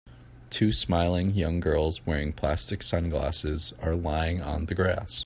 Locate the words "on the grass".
4.41-5.19